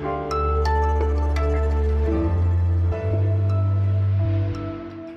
you 0.00 0.31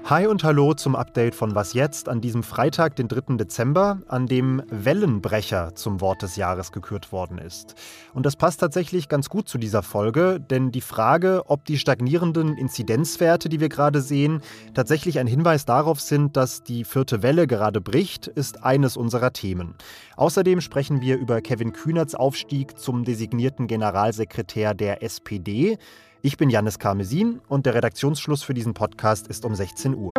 Hi 0.07 0.27
und 0.27 0.43
hallo 0.43 0.75
zum 0.75 0.95
Update 0.95 1.33
von 1.33 1.55
Was 1.55 1.73
jetzt 1.73 2.09
an 2.09 2.21
diesem 2.21 2.43
Freitag, 2.43 2.95
den 2.95 3.07
3. 3.07 3.37
Dezember, 3.37 4.01
an 4.07 4.27
dem 4.27 4.61
Wellenbrecher 4.69 5.73
zum 5.73 5.99
Wort 5.99 6.21
des 6.21 6.35
Jahres 6.35 6.71
gekürt 6.71 7.11
worden 7.11 7.39
ist. 7.39 7.73
Und 8.13 8.23
das 8.23 8.35
passt 8.35 8.59
tatsächlich 8.59 9.09
ganz 9.09 9.29
gut 9.29 9.49
zu 9.49 9.57
dieser 9.57 9.81
Folge, 9.81 10.39
denn 10.39 10.71
die 10.71 10.81
Frage, 10.81 11.41
ob 11.47 11.65
die 11.65 11.79
stagnierenden 11.79 12.55
Inzidenzwerte, 12.55 13.49
die 13.49 13.59
wir 13.59 13.69
gerade 13.69 13.99
sehen, 13.99 14.43
tatsächlich 14.75 15.17
ein 15.17 15.25
Hinweis 15.25 15.65
darauf 15.65 15.99
sind, 15.99 16.37
dass 16.37 16.61
die 16.61 16.83
vierte 16.83 17.23
Welle 17.23 17.47
gerade 17.47 17.81
bricht, 17.81 18.27
ist 18.27 18.63
eines 18.63 18.97
unserer 18.97 19.33
Themen. 19.33 19.73
Außerdem 20.17 20.61
sprechen 20.61 21.01
wir 21.01 21.17
über 21.17 21.41
Kevin 21.41 21.73
Kühnerts 21.73 22.13
Aufstieg 22.13 22.77
zum 22.77 23.05
designierten 23.05 23.65
Generalsekretär 23.65 24.75
der 24.75 25.01
SPD. 25.01 25.79
Ich 26.25 26.37
bin 26.37 26.49
Janis 26.49 26.79
Karmesin 26.79 27.39
und 27.49 27.67
der 27.67 27.75
Redaktionsschluss 27.75 28.41
für 28.41 28.55
diesen 28.55 28.73
Podcast 28.73 29.27
ist 29.27 29.45
um 29.45 29.53
16 29.53 29.93
Uhr. 29.93 30.09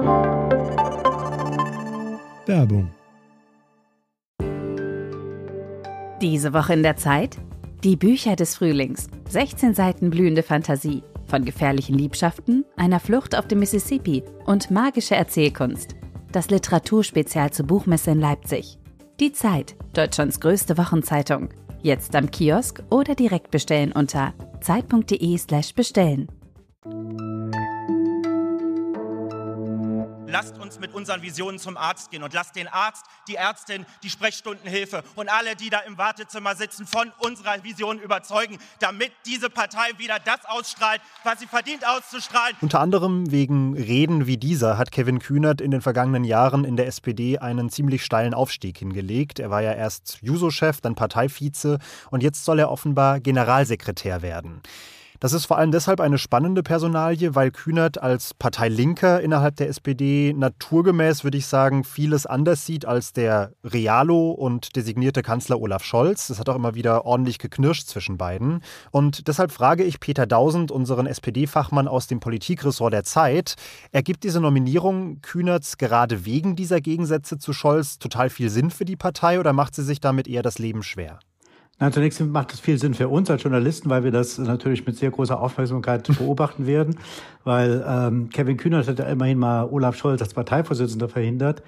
Werbung. 2.46 2.92
Diese 6.22 6.52
Woche 6.52 6.74
in 6.74 6.84
der 6.84 6.94
Zeit? 6.96 7.38
Die 7.82 7.96
Bücher 7.96 8.36
des 8.36 8.54
Frühlings. 8.54 9.08
16 9.30 9.74
Seiten 9.74 10.10
blühende 10.10 10.44
Fantasie. 10.44 11.02
Von 11.26 11.44
gefährlichen 11.44 11.98
Liebschaften, 11.98 12.64
einer 12.76 13.00
Flucht 13.00 13.36
auf 13.36 13.48
dem 13.48 13.58
Mississippi 13.58 14.22
und 14.44 14.70
magische 14.70 15.16
Erzählkunst. 15.16 15.96
Das 16.30 16.50
Literaturspezial 16.50 17.50
zur 17.50 17.66
Buchmesse 17.66 18.12
in 18.12 18.20
Leipzig. 18.20 18.78
Die 19.18 19.32
Zeit, 19.32 19.74
Deutschlands 19.92 20.38
größte 20.38 20.78
Wochenzeitung. 20.78 21.48
Jetzt 21.82 22.14
am 22.16 22.30
Kiosk 22.30 22.82
oder 22.90 23.14
direkt 23.14 23.50
bestellen 23.50 23.92
unter 23.92 24.34
zeit.de/slash 24.60 25.74
Lasst 30.36 30.58
uns 30.58 30.78
mit 30.78 30.92
unseren 30.92 31.22
Visionen 31.22 31.58
zum 31.58 31.78
Arzt 31.78 32.10
gehen 32.10 32.22
und 32.22 32.34
lasst 32.34 32.56
den 32.56 32.68
Arzt, 32.68 33.06
die 33.26 33.36
Ärztin, 33.36 33.86
die 34.02 34.10
Sprechstundenhilfe 34.10 35.02
und 35.14 35.30
alle, 35.30 35.56
die 35.56 35.70
da 35.70 35.78
im 35.78 35.96
Wartezimmer 35.96 36.54
sitzen, 36.54 36.86
von 36.86 37.10
unserer 37.20 37.64
Vision 37.64 37.98
überzeugen, 37.98 38.58
damit 38.78 39.12
diese 39.24 39.48
Partei 39.48 39.92
wieder 39.96 40.18
das 40.22 40.44
ausstrahlt, 40.44 41.00
was 41.24 41.40
sie 41.40 41.46
verdient 41.46 41.88
auszustrahlen. 41.88 42.54
Unter 42.60 42.80
anderem 42.80 43.30
wegen 43.30 43.78
Reden 43.78 44.26
wie 44.26 44.36
dieser 44.36 44.76
hat 44.76 44.92
Kevin 44.92 45.20
Kühnert 45.20 45.62
in 45.62 45.70
den 45.70 45.80
vergangenen 45.80 46.24
Jahren 46.24 46.66
in 46.66 46.76
der 46.76 46.86
SPD 46.86 47.38
einen 47.38 47.70
ziemlich 47.70 48.04
steilen 48.04 48.34
Aufstieg 48.34 48.76
hingelegt. 48.76 49.38
Er 49.38 49.48
war 49.48 49.62
ja 49.62 49.72
erst 49.72 50.18
Juso-Chef, 50.20 50.82
dann 50.82 50.96
Parteivize 50.96 51.78
und 52.10 52.22
jetzt 52.22 52.44
soll 52.44 52.58
er 52.58 52.70
offenbar 52.70 53.20
Generalsekretär 53.20 54.20
werden. 54.20 54.60
Das 55.20 55.32
ist 55.32 55.46
vor 55.46 55.58
allem 55.58 55.72
deshalb 55.72 56.00
eine 56.00 56.18
spannende 56.18 56.62
Personalie, 56.62 57.34
weil 57.34 57.50
Kühnert 57.50 58.02
als 58.02 58.34
Parteilinker 58.34 59.20
innerhalb 59.20 59.56
der 59.56 59.68
SPD 59.68 60.34
naturgemäß, 60.36 61.24
würde 61.24 61.38
ich 61.38 61.46
sagen, 61.46 61.84
vieles 61.84 62.26
anders 62.26 62.66
sieht 62.66 62.84
als 62.84 63.12
der 63.12 63.52
Realo 63.64 64.30
und 64.30 64.76
designierte 64.76 65.22
Kanzler 65.22 65.60
Olaf 65.60 65.84
Scholz. 65.84 66.30
Es 66.30 66.38
hat 66.38 66.48
auch 66.48 66.56
immer 66.56 66.74
wieder 66.74 67.06
ordentlich 67.06 67.38
geknirscht 67.38 67.88
zwischen 67.88 68.18
beiden. 68.18 68.62
Und 68.90 69.28
deshalb 69.28 69.52
frage 69.52 69.84
ich 69.84 70.00
Peter 70.00 70.26
Dausend, 70.26 70.70
unseren 70.70 71.06
SPD-Fachmann 71.06 71.88
aus 71.88 72.06
dem 72.06 72.20
Politikressort 72.20 72.92
der 72.92 73.04
Zeit, 73.04 73.56
ergibt 73.92 74.24
diese 74.24 74.40
Nominierung 74.40 75.20
Kühnerts 75.22 75.78
gerade 75.78 76.24
wegen 76.24 76.56
dieser 76.56 76.80
Gegensätze 76.80 77.38
zu 77.38 77.52
Scholz 77.52 77.98
total 77.98 78.30
viel 78.30 78.50
Sinn 78.50 78.70
für 78.70 78.84
die 78.84 78.96
Partei 78.96 79.40
oder 79.40 79.52
macht 79.52 79.74
sie 79.74 79.82
sich 79.82 80.00
damit 80.00 80.28
eher 80.28 80.42
das 80.42 80.58
Leben 80.58 80.82
schwer? 80.82 81.18
Na, 81.78 81.92
zunächst 81.92 82.20
macht 82.20 82.54
es 82.54 82.60
viel 82.60 82.78
Sinn 82.78 82.94
für 82.94 83.08
uns 83.08 83.30
als 83.30 83.42
Journalisten, 83.42 83.90
weil 83.90 84.02
wir 84.02 84.10
das 84.10 84.38
natürlich 84.38 84.86
mit 84.86 84.96
sehr 84.96 85.10
großer 85.10 85.38
Aufmerksamkeit 85.38 86.08
beobachten 86.18 86.66
werden, 86.66 86.96
weil 87.44 87.84
ähm, 87.86 88.30
Kevin 88.30 88.56
Kühnert 88.56 88.88
hat 88.88 88.98
ja 88.98 89.04
immerhin 89.04 89.38
mal 89.38 89.68
Olaf 89.70 89.96
Scholz 89.96 90.22
als 90.22 90.32
Parteivorsitzender 90.32 91.08
verhindert. 91.08 91.62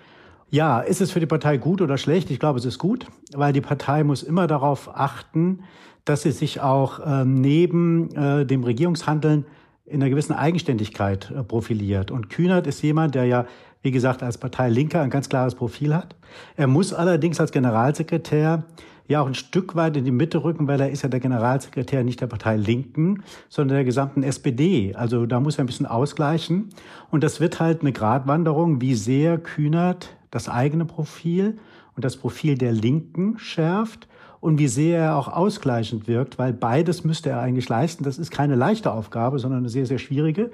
Ja, 0.50 0.81
ist 0.81 1.03
es 1.03 1.10
für 1.10 1.21
die 1.21 1.27
Partei 1.27 1.59
gut 1.59 1.83
oder 1.83 1.99
schlecht? 1.99 2.31
Ich 2.31 2.41
glaube, 2.41 2.59
es 2.59 2.65
ist 2.65 2.78
gut, 2.78 3.06
weil 3.34 3.53
die 3.53 3.60
Partei 3.60 4.03
muss 4.03 4.22
immer 4.22 4.47
darauf 4.47 4.97
achten, 4.97 5.60
dass 6.06 6.22
sie 6.22 6.31
sich 6.31 6.62
auch 6.62 7.00
ähm, 7.04 7.34
neben 7.34 8.15
äh, 8.16 8.47
dem 8.47 8.65
Regierungshandeln 8.65 9.44
in 9.84 10.03
einer 10.03 10.09
gewissen 10.09 10.33
Eigenständigkeit 10.33 11.31
äh, 11.31 11.43
profiliert. 11.43 12.10
Und 12.10 12.31
Kühnert 12.31 12.66
ist 12.66 12.81
jemand, 12.81 13.15
der 13.15 13.27
ja, 13.27 13.44
wie 13.83 13.91
gesagt, 13.91 14.22
als 14.22 14.38
Partei 14.38 14.71
Linker 14.71 15.03
ein 15.03 15.10
ganz 15.10 15.28
klares 15.28 15.54
Profil 15.54 15.94
hat. 15.94 16.16
Er 16.56 16.66
muss 16.66 16.94
allerdings 16.94 17.41
als 17.41 17.53
Generalsekretär 17.53 18.65
ja 19.09 19.23
auch 19.23 19.27
ein 19.27 19.35
Stück 19.35 19.75
weit 19.75 19.97
in 19.97 20.05
die 20.05 20.11
Mitte 20.11 20.45
rücken, 20.45 20.69
weil 20.69 20.81
er 20.81 20.91
ist 20.91 21.03
ja 21.03 21.09
der 21.09 21.21
Generalsekretär 21.21 22.05
nicht 22.05 22.21
der 22.21 22.27
Partei 22.27 22.57
Linken, 22.57 23.23
sondern 23.49 23.77
der 23.77 23.85
gesamten 23.85 24.23
SPD. 24.23 24.95
Also 24.95 25.27
da 25.27 25.41
muss 25.41 25.59
er 25.59 25.65
ein 25.65 25.67
bisschen 25.67 25.87
ausgleichen. 25.87 26.69
Und 27.11 27.25
das 27.25 27.41
wird 27.41 27.59
halt 27.59 27.81
eine 27.81 27.93
Gratwanderung, 27.93 28.81
wie 28.81 28.95
sehr 28.95 29.39
Kühnert 29.39 30.11
das 30.31 30.49
eigene 30.49 30.85
Profil 30.85 31.57
und 31.97 32.05
das 32.05 32.17
Profil 32.17 32.57
der 32.57 32.73
Linken 32.73 33.39
schärft 33.39 34.07
und 34.41 34.59
wie 34.59 34.69
sehr 34.69 35.01
er 35.01 35.17
auch 35.17 35.29
ausgleichend 35.29 36.07
wirkt, 36.07 36.39
weil 36.39 36.53
beides 36.53 37.03
müsste 37.03 37.31
er 37.31 37.41
eigentlich 37.41 37.69
leisten. 37.69 38.05
Das 38.05 38.19
ist 38.19 38.31
keine 38.31 38.55
leichte 38.55 38.93
Aufgabe, 38.93 39.39
sondern 39.39 39.61
eine 39.61 39.69
sehr, 39.69 39.87
sehr 39.87 39.99
schwierige. 39.99 40.51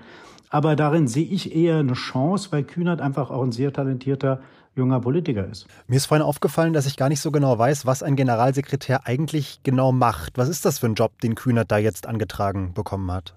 Aber 0.55 0.77
darin 0.77 1.09
sehe 1.09 1.27
ich 1.27 1.53
eher 1.53 1.79
eine 1.79 1.95
Chance, 1.95 2.51
weil 2.53 2.63
Kühnert 2.63 3.01
einfach 3.01 3.33
auch 3.33 3.43
ein 3.43 3.51
sehr 3.51 3.73
talentierter 3.73 4.39
junger 4.77 5.01
Politiker 5.01 5.49
ist. 5.49 5.67
Mir 5.89 5.97
ist 5.97 6.07
vorhin 6.07 6.25
aufgefallen, 6.25 6.73
dass 6.73 6.87
ich 6.87 6.97
gar 6.97 7.09
nicht 7.09 7.19
so 7.19 7.33
genau 7.33 7.59
weiß, 7.59 7.87
was 7.87 8.05
ein 8.05 8.15
Generalsekretär 8.15 9.05
eigentlich 9.05 9.59
genau 9.65 9.91
macht. 9.91 10.39
Was 10.39 10.49
ist 10.49 10.65
das 10.65 10.79
für 10.79 10.87
ein 10.87 10.95
Job, 10.95 11.21
den 11.23 11.35
Kühnert 11.35 11.73
da 11.73 11.79
jetzt 11.79 12.07
angetragen 12.07 12.73
bekommen 12.73 13.11
hat? 13.11 13.35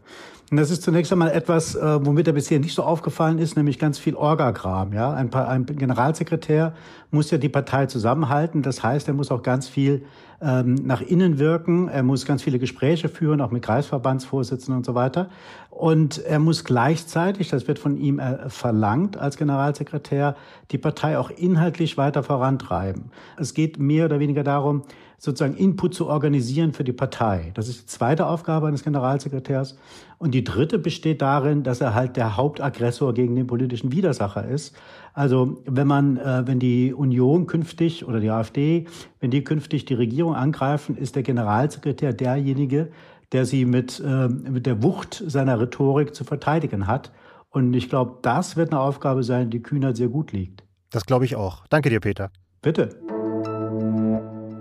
Das 0.51 0.69
ist 0.69 0.83
zunächst 0.83 1.11
einmal 1.11 1.31
etwas, 1.31 1.73
äh, 1.73 2.05
womit 2.05 2.27
er 2.27 2.33
bisher 2.33 2.59
nicht 2.59 2.75
so 2.75 2.83
aufgefallen 2.83 3.39
ist, 3.39 3.57
nämlich 3.57 3.79
ganz 3.79 3.97
viel 3.97 4.13
Orgagram. 4.13 4.93
Ja? 4.93 5.11
Ein, 5.11 5.33
ein 5.33 5.65
Generalsekretär 5.65 6.75
muss 7.09 7.31
ja 7.31 7.39
die 7.39 7.49
Partei 7.49 7.87
zusammenhalten. 7.87 8.61
Das 8.61 8.83
heißt, 8.83 9.07
er 9.07 9.15
muss 9.15 9.31
auch 9.31 9.41
ganz 9.41 9.67
viel 9.67 10.05
ähm, 10.41 10.75
nach 10.75 11.01
innen 11.01 11.39
wirken. 11.39 11.87
Er 11.87 12.03
muss 12.03 12.25
ganz 12.25 12.43
viele 12.43 12.59
Gespräche 12.59 13.09
führen, 13.09 13.41
auch 13.41 13.51
mit 13.51 13.63
Kreisverbandsvorsitzenden 13.63 14.77
und 14.77 14.85
so 14.85 14.95
weiter. 14.95 15.29
Und 15.69 16.19
er 16.19 16.39
muss 16.39 16.63
gleichzeitig, 16.63 17.49
das 17.49 17.67
wird 17.67 17.79
von 17.79 17.97
ihm 17.97 18.19
äh, 18.19 18.49
verlangt 18.49 19.17
als 19.17 19.37
Generalsekretär, 19.37 20.35
die 20.71 20.77
Partei 20.77 21.17
auch 21.17 21.29
inhaltlich 21.29 21.97
weiter 21.97 22.23
vorantreiben. 22.23 23.11
Es 23.37 23.53
geht 23.53 23.79
mehr 23.79 24.05
oder 24.05 24.19
weniger 24.19 24.43
darum, 24.43 24.83
sozusagen 25.17 25.55
Input 25.55 25.95
zu 25.95 26.07
organisieren 26.07 26.73
für 26.73 26.83
die 26.83 26.93
Partei. 26.93 27.51
Das 27.55 27.67
ist 27.67 27.81
die 27.81 27.85
zweite 27.87 28.27
Aufgabe 28.27 28.67
eines 28.67 28.83
Generalsekretärs. 28.83 29.77
Und 30.19 30.33
die 30.33 30.43
dritte 30.43 30.77
besteht 30.77 31.21
darin, 31.21 31.63
dass 31.63 31.81
er 31.81 31.95
halt 31.95 32.17
der 32.17 32.37
Hauptaggressor 32.37 33.13
gegen 33.13 33.35
den 33.35 33.47
politischen 33.47 33.91
Widersacher 33.91 34.47
ist. 34.47 34.75
Also 35.13 35.63
wenn 35.65 35.87
man, 35.87 36.17
äh, 36.17 36.43
wenn 36.45 36.59
die 36.59 36.93
Union 36.93 37.47
künftig 37.47 38.07
oder 38.07 38.19
die 38.19 38.29
AfD, 38.29 38.85
wenn 39.19 39.31
die 39.31 39.43
künftig 39.43 39.85
die 39.85 39.95
Regierung 39.95 40.35
angreifen, 40.35 40.95
ist 40.95 41.15
der 41.15 41.23
Generalsekretär 41.23 42.13
derjenige, 42.13 42.91
der 43.31 43.45
sie 43.45 43.65
mit, 43.65 43.99
äh, 43.99 44.27
mit 44.27 44.67
der 44.67 44.83
Wucht 44.83 45.23
seiner 45.25 45.59
Rhetorik 45.59 46.13
zu 46.13 46.23
verteidigen 46.23 46.85
hat. 46.85 47.11
Und 47.49 47.73
ich 47.73 47.89
glaube, 47.89 48.19
das 48.21 48.55
wird 48.55 48.71
eine 48.71 48.79
Aufgabe 48.79 49.23
sein, 49.23 49.49
die 49.49 49.63
Kühnert 49.63 49.97
sehr 49.97 50.09
gut 50.09 50.31
liegt. 50.31 50.63
Das 50.91 51.05
glaube 51.05 51.25
ich 51.25 51.35
auch. 51.35 51.65
Danke 51.67 51.89
dir, 51.89 51.99
Peter. 51.99 52.29
Bitte. 52.61 53.16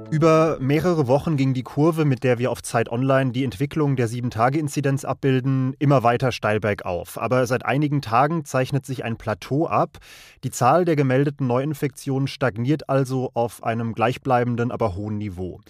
Über 0.09 0.59
mehrere 0.61 1.09
Wochen 1.09 1.37
ging 1.37 1.53
die 1.53 1.65
Kurve, 1.65 2.05
mit 2.05 2.23
der 2.23 2.39
wir 2.39 2.53
auf 2.53 2.63
Zeit 2.63 2.89
Online 2.89 3.33
die 3.33 3.43
Entwicklung 3.43 3.97
der 3.97 4.09
7-Tage-Inzidenz 4.09 5.05
abbilden, 5.05 5.75
immer 5.81 6.05
weiter 6.05 6.31
steil 6.31 6.61
bergauf. 6.61 7.19
Aber 7.19 7.45
seit 7.47 7.67
einigen 7.67 8.03
Tagen 8.03 8.45
zeichnet 8.45 8.87
sich 8.87 9.05
ein 9.05 9.17
Plateau 9.17 9.67
ab. 9.67 9.99
Die 10.45 10.51
Zahl 10.51 10.85
der 10.85 10.95
gemeldeten 10.95 11.49
Neuinfektionen 11.49 12.29
stagniert 12.29 12.89
also 12.89 13.33
auf 13.35 13.65
einem 13.65 13.95
gleichbleibenden, 13.95 14.71
aber 14.71 14.95
hohen 14.95 15.19
Niveau. 15.19 15.61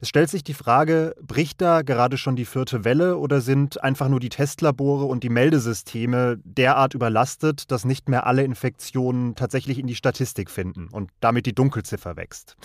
Es 0.00 0.08
stellt 0.08 0.28
sich 0.28 0.42
die 0.42 0.54
Frage, 0.54 1.14
bricht 1.22 1.60
da 1.60 1.82
gerade 1.82 2.18
schon 2.18 2.34
die 2.34 2.46
vierte 2.46 2.84
Welle 2.84 3.16
oder 3.16 3.40
sind 3.40 3.82
einfach 3.82 4.08
nur 4.08 4.20
die 4.20 4.28
Testlabore 4.28 5.04
und 5.04 5.22
die 5.22 5.30
Meldesysteme 5.30 6.38
derart 6.42 6.94
überlastet, 6.94 7.70
dass 7.70 7.84
nicht 7.84 8.08
mehr 8.08 8.26
alle 8.26 8.42
Infektionen 8.42 9.36
tatsächlich 9.36 9.78
in 9.78 9.86
die 9.86 9.94
Statistik 9.94 10.50
finden 10.50 10.88
und 10.88 11.10
damit 11.20 11.46
die 11.46 11.54
Dunkelziffer 11.54 12.16
wächst? 12.16 12.56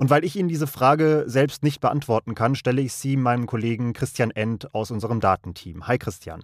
Und 0.00 0.08
weil 0.08 0.24
ich 0.24 0.34
Ihnen 0.34 0.48
diese 0.48 0.66
Frage 0.66 1.24
selbst 1.26 1.62
nicht 1.62 1.82
beantworten 1.82 2.34
kann, 2.34 2.54
stelle 2.54 2.80
ich 2.80 2.94
sie 2.94 3.18
meinem 3.18 3.46
Kollegen 3.46 3.92
Christian 3.92 4.30
End 4.30 4.74
aus 4.74 4.90
unserem 4.90 5.20
Datenteam. 5.20 5.86
Hi 5.86 5.98
Christian. 5.98 6.42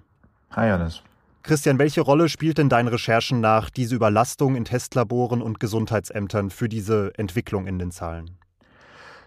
Hi 0.50 0.68
Janis. 0.68 1.00
Christian, 1.42 1.78
welche 1.78 2.02
Rolle 2.02 2.28
spielt 2.28 2.58
denn 2.58 2.68
deinen 2.68 2.88
Recherchen 2.88 3.40
nach 3.40 3.70
diese 3.70 3.94
Überlastung 3.94 4.56
in 4.56 4.66
Testlaboren 4.66 5.40
und 5.40 5.58
Gesundheitsämtern 5.58 6.50
für 6.50 6.68
diese 6.68 7.12
Entwicklung 7.16 7.66
in 7.66 7.78
den 7.78 7.90
Zahlen? 7.92 8.32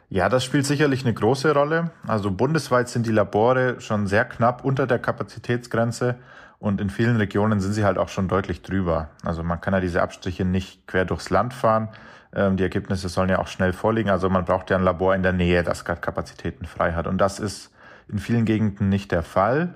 Ja, 0.09 0.29
das 0.29 0.43
spielt 0.43 0.67
sicherlich 0.67 1.03
eine 1.03 1.15
große 1.15 1.51
Rolle. 1.51 1.89
Also 2.05 2.29
bundesweit 2.29 2.87
sind 2.87 3.07
die 3.07 3.11
Labore 3.11 3.81
schon 3.81 4.05
sehr 4.05 4.25
knapp 4.25 4.63
unter 4.63 4.85
der 4.85 4.99
Kapazitätsgrenze 4.99 6.19
und 6.59 6.81
in 6.81 6.89
vielen 6.89 7.15
Regionen 7.15 7.61
sind 7.61 7.73
sie 7.73 7.85
halt 7.85 7.97
auch 7.97 8.09
schon 8.09 8.27
deutlich 8.27 8.61
drüber. 8.61 9.09
Also 9.23 9.43
man 9.43 9.61
kann 9.61 9.73
ja 9.73 9.79
diese 9.79 10.01
Abstriche 10.01 10.43
nicht 10.43 10.85
quer 10.87 11.05
durchs 11.05 11.29
Land 11.29 11.53
fahren. 11.53 11.87
Ähm, 12.35 12.57
die 12.57 12.63
Ergebnisse 12.63 13.07
sollen 13.07 13.29
ja 13.29 13.39
auch 13.39 13.47
schnell 13.47 13.71
vorliegen. 13.71 14.09
Also 14.09 14.29
man 14.29 14.43
braucht 14.43 14.69
ja 14.69 14.77
ein 14.77 14.83
Labor 14.83 15.15
in 15.15 15.23
der 15.23 15.31
Nähe, 15.31 15.63
das 15.63 15.85
gerade 15.85 16.01
Kapazitäten 16.01 16.65
frei 16.65 16.91
hat. 16.91 17.07
Und 17.07 17.17
das 17.17 17.39
ist 17.39 17.71
in 18.09 18.19
vielen 18.19 18.43
Gegenden 18.43 18.89
nicht 18.89 19.11
der 19.13 19.23
Fall. 19.23 19.73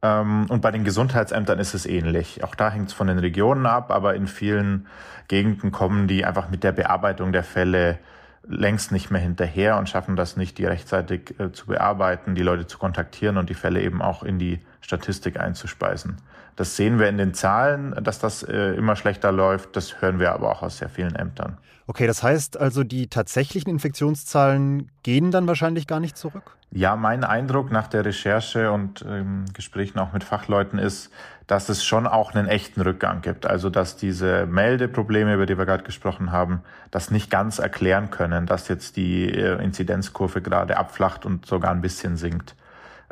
Ähm, 0.00 0.46
und 0.48 0.60
bei 0.60 0.70
den 0.70 0.84
Gesundheitsämtern 0.84 1.58
ist 1.58 1.74
es 1.74 1.86
ähnlich. 1.86 2.44
Auch 2.44 2.54
da 2.54 2.70
hängt 2.70 2.88
es 2.88 2.92
von 2.92 3.08
den 3.08 3.18
Regionen 3.18 3.66
ab, 3.66 3.90
aber 3.90 4.14
in 4.14 4.28
vielen 4.28 4.86
Gegenden 5.26 5.72
kommen 5.72 6.06
die 6.06 6.24
einfach 6.24 6.50
mit 6.50 6.62
der 6.62 6.72
Bearbeitung 6.72 7.32
der 7.32 7.44
Fälle 7.44 7.98
längst 8.46 8.92
nicht 8.92 9.10
mehr 9.10 9.20
hinterher 9.20 9.76
und 9.76 9.88
schaffen 9.88 10.16
das 10.16 10.36
nicht, 10.36 10.58
die 10.58 10.66
rechtzeitig 10.66 11.38
äh, 11.40 11.52
zu 11.52 11.66
bearbeiten, 11.66 12.34
die 12.36 12.42
Leute 12.42 12.66
zu 12.66 12.78
kontaktieren 12.78 13.36
und 13.36 13.50
die 13.50 13.54
Fälle 13.54 13.80
eben 13.82 14.02
auch 14.02 14.22
in 14.22 14.38
die 14.38 14.60
Statistik 14.82 15.40
einzuspeisen. 15.40 16.18
Das 16.56 16.76
sehen 16.76 16.98
wir 16.98 17.08
in 17.08 17.16
den 17.16 17.32
Zahlen, 17.32 17.94
dass 18.02 18.18
das 18.18 18.42
äh, 18.42 18.74
immer 18.74 18.94
schlechter 18.96 19.32
läuft. 19.32 19.74
Das 19.74 20.02
hören 20.02 20.18
wir 20.18 20.32
aber 20.32 20.52
auch 20.52 20.62
aus 20.62 20.78
sehr 20.78 20.90
vielen 20.90 21.14
Ämtern. 21.14 21.56
Okay, 21.86 22.06
das 22.06 22.22
heißt 22.22 22.58
also, 22.58 22.84
die 22.84 23.08
tatsächlichen 23.08 23.70
Infektionszahlen 23.70 24.90
gehen 25.02 25.30
dann 25.30 25.46
wahrscheinlich 25.46 25.86
gar 25.86 25.98
nicht 25.98 26.16
zurück? 26.16 26.56
Ja, 26.70 26.96
mein 26.96 27.24
Eindruck 27.24 27.70
nach 27.70 27.88
der 27.88 28.04
Recherche 28.04 28.70
und 28.70 29.04
ähm, 29.06 29.44
Gesprächen 29.52 29.98
auch 29.98 30.12
mit 30.12 30.24
Fachleuten 30.24 30.78
ist, 30.78 31.10
dass 31.46 31.68
es 31.68 31.84
schon 31.84 32.06
auch 32.06 32.34
einen 32.34 32.48
echten 32.48 32.80
Rückgang 32.80 33.20
gibt. 33.20 33.46
Also 33.46 33.68
dass 33.68 33.96
diese 33.96 34.46
Meldeprobleme, 34.46 35.34
über 35.34 35.44
die 35.44 35.58
wir 35.58 35.66
gerade 35.66 35.82
gesprochen 35.82 36.32
haben, 36.32 36.62
das 36.90 37.10
nicht 37.10 37.30
ganz 37.30 37.58
erklären 37.58 38.10
können, 38.10 38.46
dass 38.46 38.68
jetzt 38.68 38.96
die 38.96 39.28
äh, 39.28 39.62
Inzidenzkurve 39.62 40.40
gerade 40.40 40.78
abflacht 40.78 41.26
und 41.26 41.44
sogar 41.46 41.72
ein 41.72 41.82
bisschen 41.82 42.16
sinkt. 42.16 42.54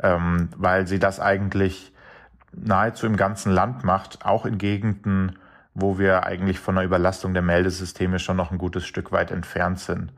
Ähm, 0.01 0.49
weil 0.55 0.87
sie 0.87 0.99
das 0.99 1.19
eigentlich 1.19 1.91
nahezu 2.53 3.05
im 3.05 3.17
ganzen 3.17 3.51
Land 3.51 3.83
macht, 3.83 4.25
auch 4.25 4.45
in 4.45 4.57
Gegenden, 4.57 5.37
wo 5.73 5.97
wir 5.97 6.25
eigentlich 6.25 6.59
von 6.59 6.77
einer 6.77 6.85
Überlastung 6.85 7.33
der 7.33 7.43
Meldesysteme 7.43 8.19
schon 8.19 8.37
noch 8.37 8.51
ein 8.51 8.57
gutes 8.57 8.85
Stück 8.85 9.11
weit 9.11 9.31
entfernt 9.31 9.79
sind. 9.79 10.11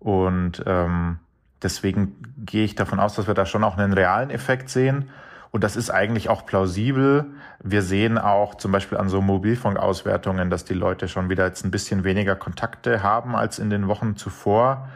Und 0.00 0.62
ähm, 0.66 1.18
deswegen 1.62 2.16
gehe 2.44 2.64
ich 2.64 2.74
davon 2.74 3.00
aus, 3.00 3.14
dass 3.14 3.26
wir 3.26 3.34
da 3.34 3.46
schon 3.46 3.64
auch 3.64 3.78
einen 3.78 3.92
realen 3.92 4.30
Effekt 4.30 4.70
sehen. 4.70 5.10
Und 5.50 5.64
das 5.64 5.76
ist 5.76 5.90
eigentlich 5.90 6.28
auch 6.28 6.44
plausibel. 6.44 7.26
Wir 7.62 7.82
sehen 7.82 8.18
auch 8.18 8.56
zum 8.56 8.72
Beispiel 8.72 8.98
an 8.98 9.08
so 9.08 9.22
Mobilfunkauswertungen, 9.22 10.50
dass 10.50 10.64
die 10.64 10.74
Leute 10.74 11.08
schon 11.08 11.30
wieder 11.30 11.46
jetzt 11.46 11.64
ein 11.64 11.70
bisschen 11.70 12.04
weniger 12.04 12.36
Kontakte 12.36 13.02
haben 13.02 13.34
als 13.34 13.58
in 13.58 13.70
den 13.70 13.88
Wochen 13.88 14.16
zuvor. 14.16 14.88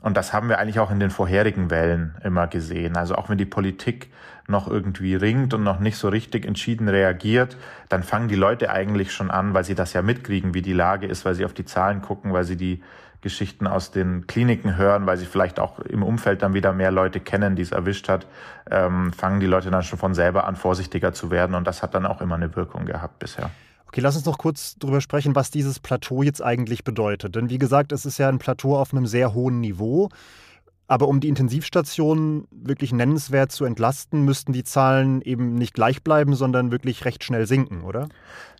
Und 0.00 0.16
das 0.16 0.32
haben 0.32 0.48
wir 0.48 0.58
eigentlich 0.58 0.78
auch 0.78 0.90
in 0.90 1.00
den 1.00 1.10
vorherigen 1.10 1.70
Wellen 1.70 2.14
immer 2.24 2.46
gesehen. 2.46 2.96
Also 2.96 3.16
auch 3.16 3.28
wenn 3.28 3.38
die 3.38 3.44
Politik 3.44 4.10
noch 4.48 4.68
irgendwie 4.68 5.14
ringt 5.14 5.54
und 5.54 5.62
noch 5.62 5.78
nicht 5.78 5.96
so 5.96 6.08
richtig 6.08 6.46
entschieden 6.46 6.88
reagiert, 6.88 7.56
dann 7.88 8.02
fangen 8.02 8.28
die 8.28 8.34
Leute 8.34 8.70
eigentlich 8.70 9.12
schon 9.12 9.30
an, 9.30 9.54
weil 9.54 9.64
sie 9.64 9.74
das 9.74 9.92
ja 9.92 10.02
mitkriegen, 10.02 10.54
wie 10.54 10.62
die 10.62 10.72
Lage 10.72 11.06
ist, 11.06 11.24
weil 11.24 11.34
sie 11.34 11.44
auf 11.44 11.52
die 11.52 11.64
Zahlen 11.64 12.02
gucken, 12.02 12.32
weil 12.32 12.44
sie 12.44 12.56
die 12.56 12.82
Geschichten 13.20 13.66
aus 13.66 13.90
den 13.90 14.26
Kliniken 14.26 14.76
hören, 14.76 15.06
weil 15.06 15.18
sie 15.18 15.26
vielleicht 15.26 15.60
auch 15.60 15.78
im 15.80 16.02
Umfeld 16.02 16.42
dann 16.42 16.54
wieder 16.54 16.72
mehr 16.72 16.90
Leute 16.90 17.20
kennen, 17.20 17.54
die 17.54 17.62
es 17.62 17.72
erwischt 17.72 18.08
hat, 18.08 18.26
ähm, 18.70 19.12
fangen 19.12 19.40
die 19.40 19.46
Leute 19.46 19.70
dann 19.70 19.82
schon 19.82 19.98
von 19.98 20.14
selber 20.14 20.46
an, 20.46 20.56
vorsichtiger 20.56 21.12
zu 21.12 21.30
werden. 21.30 21.54
Und 21.54 21.66
das 21.66 21.82
hat 21.82 21.94
dann 21.94 22.06
auch 22.06 22.22
immer 22.22 22.36
eine 22.36 22.56
Wirkung 22.56 22.86
gehabt 22.86 23.18
bisher. 23.18 23.50
Okay, 23.90 24.02
lass 24.02 24.14
uns 24.14 24.24
noch 24.24 24.38
kurz 24.38 24.76
darüber 24.78 25.00
sprechen, 25.00 25.34
was 25.34 25.50
dieses 25.50 25.80
Plateau 25.80 26.22
jetzt 26.22 26.40
eigentlich 26.40 26.84
bedeutet. 26.84 27.34
Denn 27.34 27.50
wie 27.50 27.58
gesagt, 27.58 27.90
es 27.90 28.06
ist 28.06 28.18
ja 28.18 28.28
ein 28.28 28.38
Plateau 28.38 28.78
auf 28.78 28.92
einem 28.94 29.08
sehr 29.08 29.34
hohen 29.34 29.58
Niveau. 29.58 30.10
Aber 30.90 31.06
um 31.06 31.20
die 31.20 31.28
Intensivstationen 31.28 32.48
wirklich 32.50 32.92
nennenswert 32.92 33.52
zu 33.52 33.64
entlasten, 33.64 34.24
müssten 34.24 34.52
die 34.52 34.64
Zahlen 34.64 35.22
eben 35.22 35.54
nicht 35.54 35.72
gleich 35.72 36.02
bleiben, 36.02 36.34
sondern 36.34 36.72
wirklich 36.72 37.04
recht 37.04 37.22
schnell 37.22 37.46
sinken, 37.46 37.84
oder? 37.84 38.08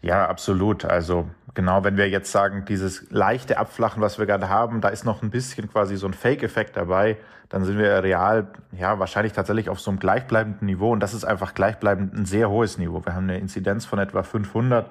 Ja, 0.01 0.29
absolut. 0.29 0.85
Also 0.85 1.29
genau, 1.55 1.83
wenn 1.83 1.97
wir 1.97 2.09
jetzt 2.09 2.31
sagen, 2.31 2.65
dieses 2.69 3.11
leichte 3.11 3.59
Abflachen, 3.59 4.01
was 4.01 4.21
wir 4.21 4.27
gerade 4.27 4.49
haben, 4.49 4.81
da 4.81 4.91
ist 4.91 5.05
noch 5.05 5.25
ein 5.25 5.31
bisschen 5.31 5.69
quasi 5.73 5.97
so 5.97 6.07
ein 6.07 6.15
Fake-Effekt 6.15 6.77
dabei, 6.77 7.17
dann 7.49 7.65
sind 7.65 7.79
wir 7.79 8.01
real, 8.01 8.47
ja, 8.79 9.01
wahrscheinlich 9.01 9.33
tatsächlich 9.33 9.69
auf 9.69 9.81
so 9.81 9.91
einem 9.91 9.99
gleichbleibenden 9.99 10.67
Niveau. 10.67 10.93
Und 10.93 11.01
das 11.01 11.15
ist 11.15 11.25
einfach 11.25 11.53
gleichbleibend 11.55 12.15
ein 12.15 12.27
sehr 12.27 12.49
hohes 12.49 12.79
Niveau. 12.79 13.05
Wir 13.05 13.17
haben 13.17 13.25
eine 13.25 13.41
Inzidenz 13.41 13.87
von 13.87 13.99
etwa 13.99 14.23
500. 14.23 14.89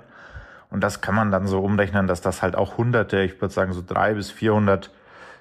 Und 0.72 0.84
das 0.84 1.00
kann 1.00 1.16
man 1.16 1.32
dann 1.32 1.48
so 1.48 1.62
umrechnen, 1.62 2.06
dass 2.06 2.20
das 2.20 2.42
halt 2.42 2.58
auch 2.58 2.76
hunderte, 2.76 3.22
ich 3.22 3.40
würde 3.40 3.54
sagen 3.54 3.72
so 3.72 3.82
drei 3.82 4.16
bis 4.16 4.30
400 4.30 4.92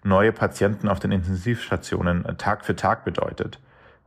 neue 0.03 0.33
Patienten 0.33 0.89
auf 0.89 1.00
den 1.00 1.12
Intensivstationen 1.12 2.25
äh, 2.25 2.35
Tag 2.35 2.65
für 2.65 2.77
Tag 2.77 3.05
bedeutet, 3.05 3.59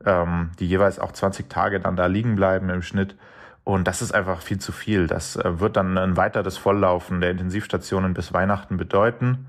ähm, 0.06 0.52
die 0.60 0.68
jeweils 0.68 1.00
auch 1.00 1.12
20 1.12 1.50
Tage 1.50 1.80
dann 1.80 1.96
da 1.96 2.06
liegen 2.06 2.36
bleiben 2.36 2.70
im 2.70 2.82
Schnitt. 2.82 3.16
Und 3.64 3.88
das 3.88 4.02
ist 4.02 4.14
einfach 4.14 4.42
viel 4.42 4.60
zu 4.60 4.72
viel. 4.72 5.08
Das 5.08 5.36
äh, 5.36 5.60
wird 5.60 5.78
dann 5.78 5.98
ein 5.98 6.18
weiteres 6.18 6.58
Volllaufen 6.58 7.22
der 7.22 7.32
Intensivstationen 7.32 8.14
bis 8.14 8.34
Weihnachten 8.34 8.78
bedeuten. 8.78 9.48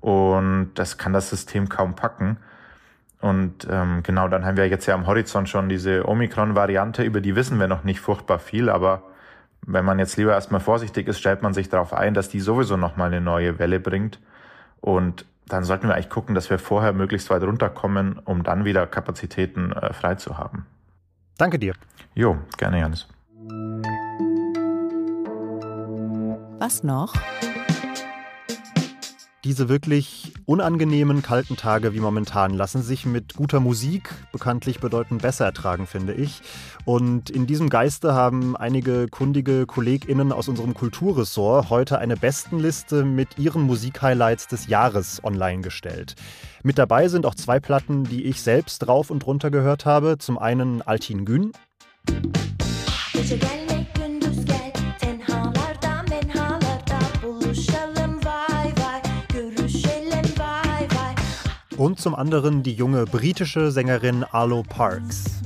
Und 0.00 0.70
das 0.74 0.96
kann 0.96 1.12
das 1.12 1.28
System 1.28 1.68
kaum 1.68 1.94
packen. 1.94 2.38
Und 3.20 3.68
ähm, 3.70 4.02
genau, 4.02 4.28
dann 4.28 4.46
haben 4.46 4.56
wir 4.56 4.66
jetzt 4.68 4.86
ja 4.86 4.94
am 4.94 5.06
Horizont 5.06 5.48
schon 5.48 5.68
diese 5.68 6.08
Omikron-Variante, 6.08 7.02
über 7.02 7.20
die 7.20 7.36
wissen 7.36 7.60
wir 7.60 7.68
noch 7.68 7.84
nicht 7.84 8.00
furchtbar 8.00 8.38
viel, 8.38 8.70
aber 8.70 9.02
wenn 9.66 9.84
man 9.84 9.98
jetzt 9.98 10.16
lieber 10.16 10.32
erstmal 10.32 10.60
vorsichtig 10.60 11.06
ist, 11.06 11.18
stellt 11.18 11.42
man 11.42 11.52
sich 11.52 11.68
darauf 11.68 11.92
ein, 11.92 12.14
dass 12.14 12.30
die 12.30 12.40
sowieso 12.40 12.78
nochmal 12.78 13.08
eine 13.08 13.20
neue 13.20 13.58
Welle 13.58 13.78
bringt. 13.78 14.18
Und 14.80 15.26
dann 15.52 15.64
sollten 15.64 15.88
wir 15.88 15.94
eigentlich 15.94 16.10
gucken, 16.10 16.34
dass 16.34 16.50
wir 16.50 16.58
vorher 16.58 16.92
möglichst 16.92 17.30
weit 17.30 17.42
runterkommen, 17.42 18.18
um 18.24 18.42
dann 18.42 18.64
wieder 18.64 18.86
Kapazitäten 18.86 19.72
äh, 19.72 19.92
frei 19.92 20.14
zu 20.14 20.38
haben. 20.38 20.66
Danke 21.38 21.58
dir. 21.58 21.74
Jo, 22.14 22.38
gerne, 22.56 22.80
Janis. 22.80 23.08
Was 26.58 26.82
noch? 26.82 27.14
Diese 29.42 29.70
wirklich 29.70 30.34
unangenehmen 30.44 31.22
kalten 31.22 31.56
Tage 31.56 31.94
wie 31.94 32.00
momentan 32.00 32.52
lassen 32.52 32.82
sich 32.82 33.06
mit 33.06 33.34
guter 33.34 33.58
Musik 33.58 34.14
bekanntlich 34.32 34.80
bedeutend 34.80 35.22
besser 35.22 35.46
ertragen, 35.46 35.86
finde 35.86 36.12
ich. 36.12 36.42
Und 36.84 37.30
in 37.30 37.46
diesem 37.46 37.70
Geiste 37.70 38.12
haben 38.12 38.54
einige 38.54 39.08
kundige 39.08 39.64
KollegInnen 39.64 40.30
aus 40.32 40.48
unserem 40.48 40.74
Kulturressort 40.74 41.70
heute 41.70 41.98
eine 41.98 42.18
Bestenliste 42.18 43.02
mit 43.02 43.38
ihren 43.38 43.62
Musikhighlights 43.62 44.46
des 44.46 44.66
Jahres 44.66 45.24
online 45.24 45.62
gestellt. 45.62 46.16
Mit 46.62 46.76
dabei 46.76 47.08
sind 47.08 47.24
auch 47.24 47.34
zwei 47.34 47.60
Platten, 47.60 48.04
die 48.04 48.24
ich 48.24 48.42
selbst 48.42 48.80
drauf 48.80 49.10
und 49.10 49.26
runter 49.26 49.50
gehört 49.50 49.86
habe. 49.86 50.18
Zum 50.18 50.36
einen 50.36 50.82
Altin 50.82 51.24
Gün. 51.24 51.52
Und 61.80 61.98
zum 61.98 62.14
anderen 62.14 62.62
die 62.62 62.74
junge 62.74 63.06
britische 63.06 63.70
Sängerin 63.70 64.22
Arlo 64.22 64.62
Parks. 64.62 65.40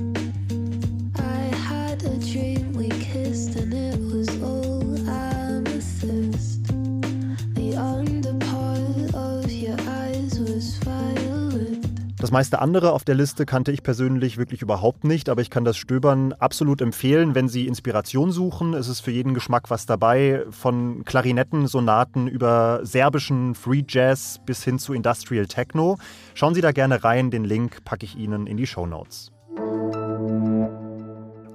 Meiste 12.35 12.59
andere 12.59 12.91
auf 12.91 13.05
der 13.05 13.15
Liste 13.15 13.45
kannte 13.45 13.71
ich 13.71 13.81
persönlich 13.81 14.37
wirklich 14.37 14.61
überhaupt 14.61 15.05
nicht, 15.05 15.29
aber 15.29 15.41
ich 15.41 15.49
kann 15.49 15.63
das 15.63 15.77
Stöbern 15.77 16.33
absolut 16.33 16.81
empfehlen, 16.81 17.33
wenn 17.33 17.47
Sie 17.47 17.65
Inspiration 17.65 18.29
suchen. 18.33 18.73
Es 18.73 18.89
ist 18.89 18.99
für 18.99 19.11
jeden 19.11 19.33
Geschmack 19.33 19.69
was 19.69 19.85
dabei, 19.85 20.43
von 20.49 21.05
Klarinetten, 21.05 21.67
Sonaten 21.67 22.27
über 22.27 22.81
serbischen 22.83 23.55
Free 23.55 23.83
Jazz 23.87 24.41
bis 24.45 24.65
hin 24.65 24.79
zu 24.79 24.93
Industrial 24.93 25.45
Techno. 25.45 25.97
Schauen 26.33 26.53
Sie 26.53 26.59
da 26.59 26.73
gerne 26.73 27.05
rein, 27.05 27.31
den 27.31 27.45
Link 27.45 27.85
packe 27.85 28.03
ich 28.03 28.17
Ihnen 28.17 28.47
in 28.47 28.57
die 28.57 28.67
Show 28.67 28.85
Notes. 28.85 29.31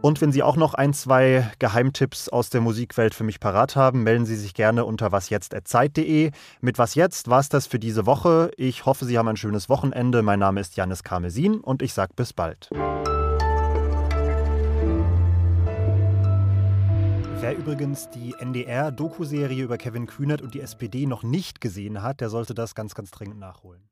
Und 0.02 0.22
wenn 0.22 0.32
Sie 0.32 0.42
auch 0.42 0.56
noch 0.56 0.72
ein, 0.72 0.94
zwei 0.94 1.50
Geheimtipps 1.58 2.30
aus 2.30 2.48
der 2.48 2.62
Musikwelt 2.62 3.14
für 3.14 3.24
mich 3.24 3.38
parat 3.38 3.76
haben, 3.76 4.02
melden 4.02 4.24
Sie 4.24 4.36
sich 4.36 4.54
gerne 4.54 4.86
unter 4.86 5.12
wasjetzt.zeit.de. 5.12 6.30
Mit 6.62 6.78
Was 6.78 6.94
Jetzt 6.94 7.28
war 7.28 7.40
es 7.40 7.50
das 7.50 7.66
für 7.66 7.78
diese 7.78 8.06
Woche. 8.06 8.50
Ich 8.56 8.86
hoffe, 8.86 9.04
Sie 9.04 9.18
haben 9.18 9.28
ein 9.28 9.36
schönes 9.36 9.68
Wochenende. 9.68 10.22
Mein 10.22 10.38
Name 10.38 10.60
ist 10.62 10.76
Janis 10.76 11.02
Karmesin 11.02 11.60
und 11.60 11.82
ich 11.82 11.92
sage 11.92 12.14
bis 12.16 12.32
bald. 12.32 12.70
Wer 17.40 17.56
übrigens 17.58 18.08
die 18.08 18.34
NDR-Doku-Serie 18.38 19.64
über 19.64 19.76
Kevin 19.76 20.06
Kühnert 20.06 20.40
und 20.40 20.54
die 20.54 20.60
SPD 20.60 21.04
noch 21.04 21.22
nicht 21.22 21.60
gesehen 21.60 22.02
hat, 22.02 22.22
der 22.22 22.30
sollte 22.30 22.54
das 22.54 22.74
ganz, 22.74 22.94
ganz 22.94 23.10
dringend 23.10 23.38
nachholen. 23.38 23.82